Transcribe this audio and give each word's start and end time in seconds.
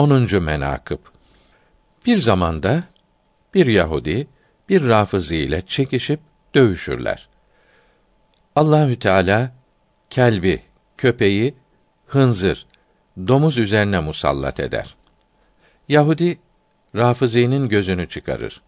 10. 0.00 0.42
menakıb 0.42 0.98
Bir 2.06 2.18
zamanda 2.18 2.84
bir 3.54 3.66
Yahudi 3.66 4.26
bir 4.68 4.88
Rafızi 4.88 5.36
ile 5.36 5.62
çekişip 5.66 6.20
dövüşürler. 6.54 7.28
Allahü 8.56 8.98
Teala 8.98 9.52
kelbi, 10.10 10.62
köpeği, 10.96 11.54
hınzır, 12.06 12.66
domuz 13.18 13.58
üzerine 13.58 14.00
musallat 14.00 14.60
eder. 14.60 14.96
Yahudi 15.88 16.38
Rafizi'nin 16.96 17.68
gözünü 17.68 18.08
çıkarır. 18.08 18.62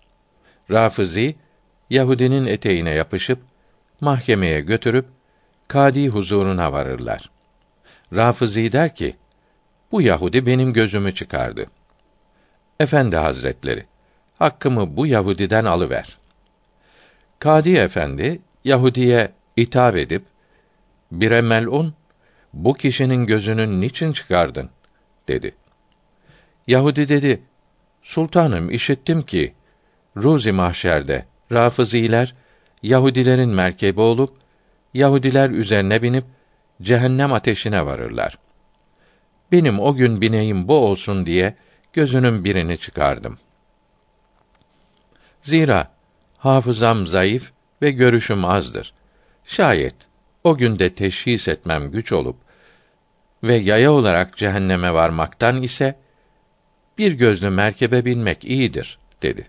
Rafizi 0.70 1.36
Yahudinin 1.90 2.46
eteğine 2.46 2.90
yapışıp 2.90 3.38
mahkemeye 4.00 4.60
götürüp 4.60 5.06
kadi 5.68 6.08
huzuruna 6.08 6.72
varırlar. 6.72 7.30
Rafizi 8.12 8.72
der 8.72 8.94
ki: 8.94 9.16
Bu 9.92 10.02
Yahudi 10.02 10.46
benim 10.46 10.72
gözümü 10.72 11.14
çıkardı. 11.14 11.66
Efendi 12.80 13.16
Hazretleri, 13.16 13.84
hakkımı 14.38 14.96
bu 14.96 15.06
Yahudiden 15.06 15.64
alıver. 15.64 16.18
Kadi 17.38 17.70
efendi 17.70 18.40
Yahudiye 18.64 19.32
hitap 19.58 19.96
edip 19.96 20.22
bire 21.12 21.40
melun 21.40 21.94
bu 22.52 22.74
kişinin 22.74 23.26
gözünün 23.26 23.80
niçin 23.80 24.12
çıkardın 24.12 24.70
dedi. 25.28 25.54
Yahudi 26.66 27.08
dedi: 27.08 27.42
Sultanım 28.02 28.70
işittim 28.70 29.22
ki 29.22 29.54
ruzi 30.16 30.52
mahşerde 30.52 31.24
Rafıziler 31.52 32.34
Yahudilerin 32.82 33.48
merkebi 33.48 34.00
olup 34.00 34.36
Yahudiler 34.94 35.50
üzerine 35.50 36.02
binip 36.02 36.24
cehennem 36.82 37.32
ateşine 37.32 37.86
varırlar. 37.86 38.38
Benim 39.52 39.80
o 39.80 39.94
gün 39.94 40.20
bineyim 40.20 40.68
bu 40.68 40.74
olsun 40.74 41.26
diye 41.26 41.54
gözünün 41.92 42.44
birini 42.44 42.78
çıkardım. 42.78 43.38
Zira 45.42 45.90
hafızam 46.38 47.06
zayıf 47.06 47.52
ve 47.82 47.90
görüşüm 47.90 48.44
azdır. 48.44 48.94
Şayet 49.44 49.94
o 50.44 50.56
günde 50.56 50.94
teşhis 50.94 51.48
etmem 51.48 51.90
güç 51.90 52.12
olup 52.12 52.36
ve 53.42 53.54
yaya 53.54 53.92
olarak 53.92 54.36
cehenneme 54.36 54.94
varmaktan 54.94 55.62
ise 55.62 55.98
bir 56.98 57.12
gözlü 57.12 57.50
merkebe 57.50 58.04
binmek 58.04 58.44
iyidir 58.44 58.98
dedi. 59.22 59.48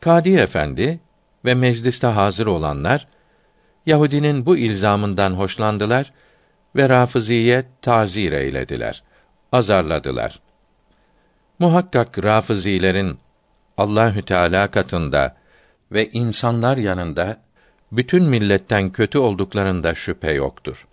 Kadi 0.00 0.36
efendi 0.36 1.00
ve 1.44 1.54
mecliste 1.54 2.06
hazır 2.06 2.46
olanlar 2.46 3.06
Yahudinin 3.88 4.46
bu 4.46 4.56
ilzamından 4.56 5.32
hoşlandılar 5.32 6.12
ve 6.76 6.88
Rafıziye 6.88 7.64
tazir 7.82 8.32
eylediler, 8.32 9.02
azarladılar. 9.52 10.40
Muhakkak 11.58 12.24
Rafızilerin 12.24 13.18
Allahü 13.76 14.22
Teala 14.22 14.70
katında 14.70 15.36
ve 15.92 16.10
insanlar 16.10 16.76
yanında 16.76 17.40
bütün 17.92 18.24
milletten 18.24 18.90
kötü 18.92 19.18
olduklarında 19.18 19.94
şüphe 19.94 20.32
yoktur. 20.32 20.86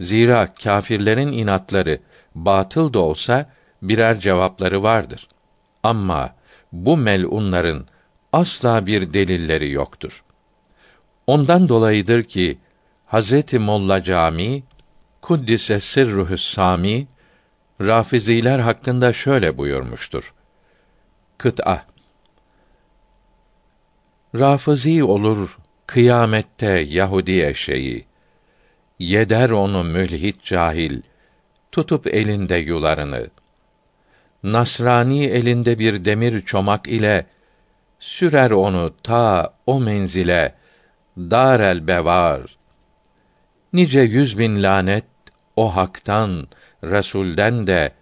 Zira 0.00 0.54
kâfirlerin 0.54 1.32
inatları 1.32 2.00
batıl 2.34 2.92
da 2.92 2.98
olsa 2.98 3.50
birer 3.82 4.20
cevapları 4.20 4.82
vardır. 4.82 5.28
Ama 5.82 6.34
bu 6.72 6.96
melunların 6.96 7.86
asla 8.32 8.86
bir 8.86 9.14
delilleri 9.14 9.70
yoktur. 9.70 10.24
Ondan 11.26 11.68
dolayıdır 11.68 12.22
ki 12.22 12.58
Hazreti 13.06 13.58
Molla 13.58 14.02
Cami 14.02 14.62
Kuddise 15.24 15.80
sırruhü 15.80 16.38
sami 16.38 17.06
Rafiziler 17.80 18.58
hakkında 18.58 19.12
şöyle 19.12 19.58
buyurmuştur. 19.58 20.34
Kıt'a 21.38 21.86
Rafizi 24.34 25.04
olur 25.04 25.58
kıyamette 25.86 26.68
Yahudi 26.68 27.42
eşeği. 27.42 28.04
Yeder 28.98 29.50
onu 29.50 29.84
mülhit 29.84 30.44
cahil, 30.44 31.02
tutup 31.72 32.06
elinde 32.06 32.56
yularını. 32.56 33.30
Nasrani 34.42 35.24
elinde 35.24 35.78
bir 35.78 36.04
demir 36.04 36.42
çomak 36.42 36.88
ile 36.88 37.26
sürer 37.98 38.50
onu 38.50 38.94
ta 39.02 39.54
o 39.66 39.80
menzile 39.80 40.54
darel 41.16 41.88
bevar. 41.88 42.56
Nice 43.72 44.00
yüz 44.00 44.38
bin 44.38 44.62
lanet 44.62 45.13
o 45.56 45.76
haktan, 45.76 46.48
Resulden 46.84 47.66
de 47.66 47.92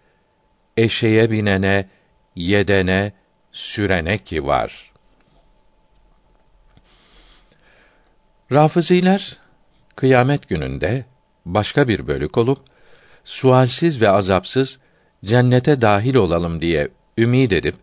eşeğe 0.77 1.31
binene, 1.31 1.89
yedene, 2.37 3.13
sürene 3.53 4.19
ki 4.19 4.47
var. 4.47 4.93
Rafiziler 8.53 9.37
kıyamet 9.97 10.49
gününde 10.49 11.05
başka 11.47 11.89
bir 11.89 12.07
bölük 12.07 12.39
olup 12.39 12.59
sualsiz 13.25 14.03
ve 14.03 14.09
azapsız 14.09 14.79
cennete 15.25 15.81
dahil 15.81 16.15
olalım 16.15 16.61
diye 16.61 16.89
ümid 17.19 17.51
edip 17.51 17.77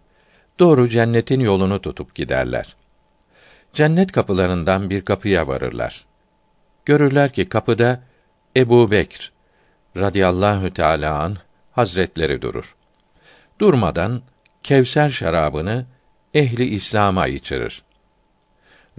doğru 0.60 0.90
cennetin 0.90 1.40
yolunu 1.40 1.82
tutup 1.82 2.16
giderler. 2.16 2.76
Cennet 3.74 4.12
kapılarından 4.12 4.90
bir 4.90 5.06
kapıya 5.06 5.48
varırlar. 5.48 6.06
Görürler 6.86 7.34
ki 7.34 7.50
kapıda 7.50 8.04
Ebu 8.56 8.92
Bekr 8.92 9.32
radıyallahu 10.00 10.74
teâlâ 10.74 11.20
an 11.20 11.38
hazretleri 11.72 12.42
durur. 12.42 12.76
Durmadan 13.60 14.22
Kevser 14.64 15.10
şarabını 15.10 15.86
ehli 16.34 16.66
İslam'a 16.66 17.28
içirir. 17.28 17.84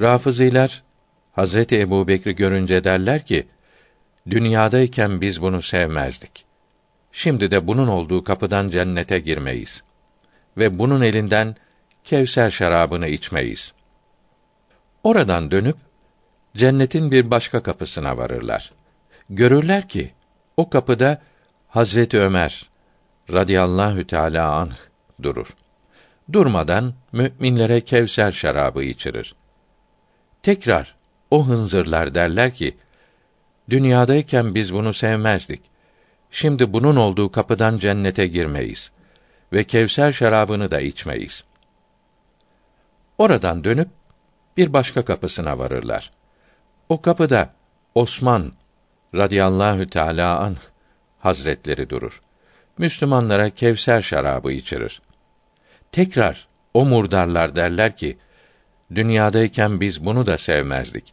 Rafıziler 0.00 0.82
Hazreti 1.32 1.80
Ebu 1.80 2.08
Bekri 2.08 2.34
görünce 2.34 2.84
derler 2.84 3.24
ki, 3.24 3.46
dünyadayken 4.30 5.20
biz 5.20 5.42
bunu 5.42 5.62
sevmezdik. 5.62 6.44
Şimdi 7.12 7.50
de 7.50 7.66
bunun 7.66 7.88
olduğu 7.88 8.24
kapıdan 8.24 8.70
cennete 8.70 9.18
girmeyiz. 9.18 9.82
Ve 10.56 10.78
bunun 10.78 11.00
elinden 11.02 11.56
Kevser 12.04 12.50
şarabını 12.50 13.08
içmeyiz. 13.08 13.72
Oradan 15.04 15.50
dönüp, 15.50 15.76
cennetin 16.56 17.10
bir 17.10 17.30
başka 17.30 17.62
kapısına 17.62 18.16
varırlar. 18.16 18.72
Görürler 19.30 19.88
ki, 19.88 20.12
o 20.60 20.70
kapıda 20.70 21.22
Hazreti 21.68 22.18
Ömer 22.18 22.70
radıyallahu 23.32 24.06
teâlâ 24.06 24.52
anh 24.52 24.76
durur. 25.22 25.56
Durmadan 26.32 26.94
müminlere 27.12 27.80
Kevser 27.80 28.32
şarabı 28.32 28.82
içirir. 28.82 29.34
Tekrar 30.42 30.96
o 31.30 31.46
hınzırlar 31.46 32.14
derler 32.14 32.54
ki, 32.54 32.76
dünyadayken 33.70 34.54
biz 34.54 34.74
bunu 34.74 34.92
sevmezdik. 34.92 35.62
Şimdi 36.30 36.72
bunun 36.72 36.96
olduğu 36.96 37.32
kapıdan 37.32 37.78
cennete 37.78 38.26
girmeyiz 38.26 38.92
ve 39.52 39.64
Kevser 39.64 40.12
şarabını 40.12 40.70
da 40.70 40.80
içmeyiz. 40.80 41.44
Oradan 43.18 43.64
dönüp 43.64 43.88
bir 44.56 44.72
başka 44.72 45.04
kapısına 45.04 45.58
varırlar. 45.58 46.12
O 46.88 47.00
kapıda 47.00 47.54
Osman 47.94 48.52
radıyallahu 49.14 49.86
teala 49.86 50.38
anh 50.38 50.56
hazretleri 51.18 51.90
durur. 51.90 52.22
Müslümanlara 52.78 53.50
Kevser 53.50 54.00
şarabı 54.00 54.52
içirir. 54.52 55.02
Tekrar 55.92 56.48
o 56.74 56.84
murdarlar 56.84 57.56
derler 57.56 57.96
ki, 57.96 58.18
dünyadayken 58.94 59.80
biz 59.80 60.04
bunu 60.04 60.26
da 60.26 60.38
sevmezdik. 60.38 61.12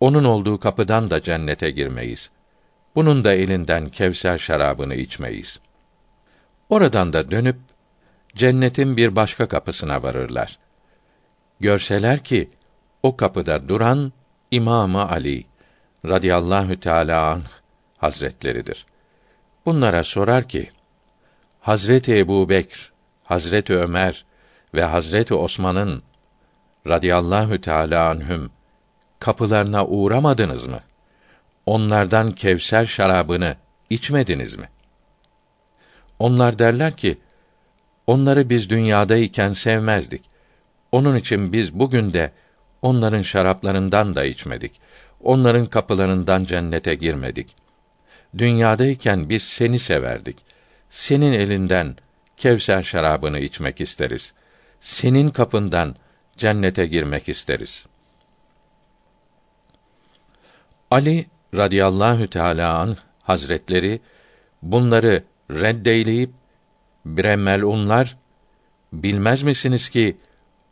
Onun 0.00 0.24
olduğu 0.24 0.60
kapıdan 0.60 1.10
da 1.10 1.22
cennete 1.22 1.70
girmeyiz. 1.70 2.30
Bunun 2.94 3.24
da 3.24 3.32
elinden 3.32 3.88
Kevser 3.88 4.38
şarabını 4.38 4.94
içmeyiz. 4.94 5.60
Oradan 6.68 7.12
da 7.12 7.30
dönüp 7.30 7.56
cennetin 8.36 8.96
bir 8.96 9.16
başka 9.16 9.48
kapısına 9.48 10.02
varırlar. 10.02 10.58
Görseler 11.60 12.24
ki 12.24 12.50
o 13.02 13.16
kapıda 13.16 13.68
duran 13.68 14.12
İmamı 14.50 15.10
Ali 15.10 15.44
radıyallahu 16.06 16.80
teala 16.80 17.30
anh 17.30 17.44
hazretleridir. 17.98 18.86
Bunlara 19.66 20.04
sorar 20.04 20.48
ki: 20.48 20.70
Hazreti 21.60 22.18
Ebu 22.18 22.48
Bekr, 22.48 22.92
Hazreti 23.24 23.74
Ömer 23.74 24.24
ve 24.74 24.84
Hazreti 24.84 25.34
Osman'ın 25.34 26.02
radıyallahu 26.88 27.60
teala 27.60 28.08
anhüm 28.08 28.50
kapılarına 29.18 29.86
uğramadınız 29.86 30.66
mı? 30.66 30.80
Onlardan 31.66 32.32
Kevser 32.32 32.86
şarabını 32.86 33.56
içmediniz 33.90 34.56
mi? 34.56 34.68
Onlar 36.18 36.58
derler 36.58 36.96
ki, 36.96 37.18
onları 38.06 38.50
biz 38.50 38.70
dünyadayken 38.70 39.52
sevmezdik. 39.52 40.22
Onun 40.92 41.16
için 41.16 41.52
biz 41.52 41.78
bugün 41.78 42.12
de 42.14 42.32
onların 42.82 43.22
şaraplarından 43.22 44.14
da 44.14 44.24
içmedik. 44.24 44.80
Onların 45.22 45.66
kapılarından 45.66 46.44
cennete 46.44 46.94
girmedik. 46.94 47.56
Dünyadayken 48.38 49.28
biz 49.28 49.42
seni 49.42 49.78
severdik. 49.78 50.36
Senin 50.90 51.32
elinden 51.32 51.96
Kevser 52.36 52.82
şarabını 52.82 53.38
içmek 53.38 53.80
isteriz. 53.80 54.34
Senin 54.80 55.30
kapından 55.30 55.96
cennete 56.36 56.86
girmek 56.86 57.28
isteriz. 57.28 57.86
Ali 60.90 61.26
radıyallahu 61.54 62.30
teala 62.30 62.78
an 62.78 62.96
hazretleri 63.22 64.00
bunları 64.62 65.24
reddeyleyip 65.50 66.30
bire 67.04 67.36
melunlar 67.36 68.16
bilmez 68.92 69.42
misiniz 69.42 69.90
ki 69.90 70.16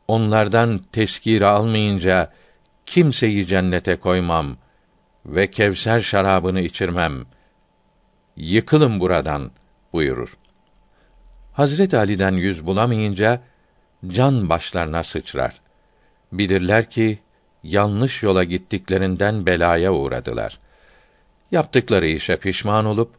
onlardan 0.08 0.78
teskir 0.78 1.42
almayınca 1.42 2.32
kimseyi 2.86 3.46
cennete 3.46 3.96
koymam 3.96 4.56
ve 5.26 5.50
Kevser 5.50 6.00
şarabını 6.00 6.60
içirmem. 6.60 7.24
Yıkılın 8.36 9.00
buradan 9.00 9.50
buyurur. 9.92 10.36
Hazret 11.52 11.94
Ali'den 11.94 12.32
yüz 12.32 12.66
bulamayınca 12.66 13.40
can 14.08 14.48
başlarına 14.48 15.02
sıçrar. 15.02 15.60
Bilirler 16.32 16.90
ki 16.90 17.18
yanlış 17.62 18.22
yola 18.22 18.44
gittiklerinden 18.44 19.46
belaya 19.46 19.92
uğradılar. 19.92 20.58
Yaptıkları 21.50 22.06
işe 22.06 22.36
pişman 22.36 22.84
olup 22.84 23.14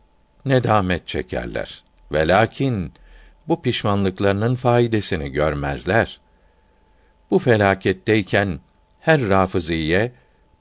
nedamet 0.45 1.07
çekerler. 1.07 1.83
Velakin 2.11 2.93
bu 3.47 3.61
pişmanlıklarının 3.61 4.55
faydasını 4.55 5.27
görmezler. 5.27 6.19
Bu 7.31 7.39
felaketteyken 7.39 8.59
her 9.07 9.30
rafıziye 9.30 10.12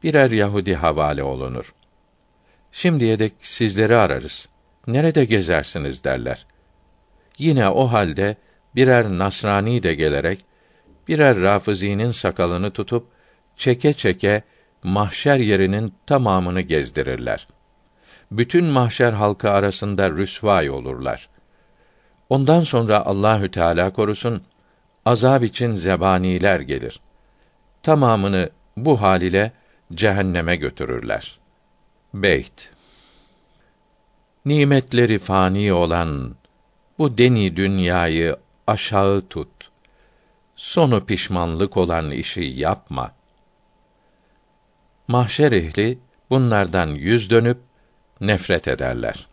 birer 0.02 0.30
Yahudi 0.30 0.74
havale 0.74 1.22
olunur. 1.22 1.74
Şimdiye 2.72 3.18
dek 3.18 3.32
sizleri 3.40 3.96
ararız. 3.96 4.48
Nerede 4.86 5.24
gezersiniz 5.24 6.04
derler. 6.04 6.46
Yine 7.38 7.68
o 7.68 7.86
halde 7.86 8.36
birer 8.76 9.06
Nasrani 9.08 9.82
de 9.82 9.94
gelerek 9.94 10.44
birer 11.08 11.40
Rafızi'nin 11.40 12.10
sakalını 12.10 12.70
tutup 12.70 13.06
çeke 13.56 13.92
çeke 13.92 14.42
mahşer 14.82 15.38
yerinin 15.38 15.94
tamamını 16.06 16.60
gezdirirler. 16.60 17.48
Bütün 18.30 18.64
mahşer 18.64 19.12
halkı 19.12 19.50
arasında 19.50 20.10
rüsvay 20.10 20.70
olurlar. 20.70 21.28
Ondan 22.28 22.60
sonra 22.60 23.06
Allahü 23.06 23.50
Teala 23.50 23.92
korusun 23.92 24.42
azab 25.04 25.42
için 25.42 25.74
zebaniler 25.74 26.60
gelir. 26.60 27.00
Tamamını 27.86 28.50
bu 28.76 29.02
hal 29.02 29.22
ile 29.22 29.52
cehenneme 29.94 30.56
götürürler. 30.56 31.38
Beyt 32.14 32.70
Nimetleri 34.44 35.18
fani 35.18 35.72
olan 35.72 36.36
bu 36.98 37.18
deni 37.18 37.56
dünyayı 37.56 38.36
aşağı 38.66 39.28
tut. 39.28 39.48
Sonu 40.56 41.06
pişmanlık 41.06 41.76
olan 41.76 42.10
işi 42.10 42.42
yapma. 42.42 43.12
Mahşer 45.08 45.52
ehli 45.52 45.98
bunlardan 46.30 46.86
yüz 46.86 47.30
dönüp 47.30 47.58
nefret 48.20 48.68
ederler. 48.68 49.26